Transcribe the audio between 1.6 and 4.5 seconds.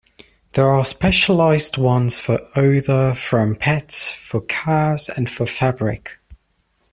ones for odor from pets, for